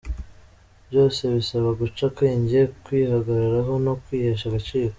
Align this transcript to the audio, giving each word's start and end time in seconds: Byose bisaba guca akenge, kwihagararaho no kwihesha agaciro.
Byose 0.87 1.21
bisaba 1.35 1.69
guca 1.79 2.03
akenge, 2.09 2.59
kwihagararaho 2.83 3.73
no 3.85 3.93
kwihesha 4.03 4.45
agaciro. 4.49 4.89